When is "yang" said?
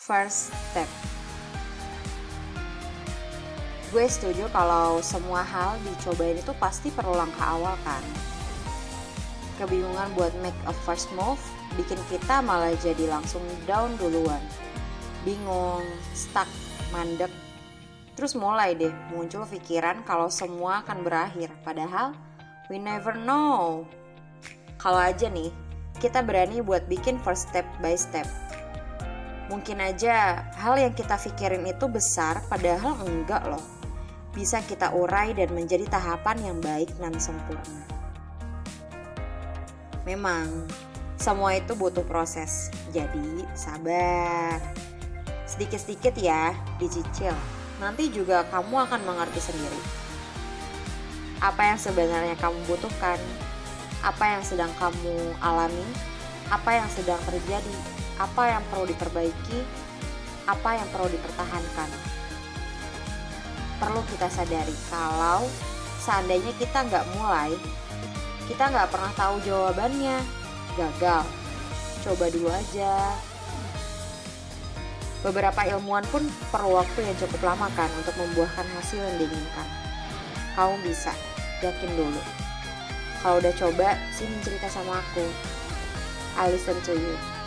30.78-30.94, 36.38-36.58, 51.74-51.78, 54.38-54.42, 56.78-56.88, 58.52-58.62, 60.76-60.88, 77.04-77.16, 79.00-79.16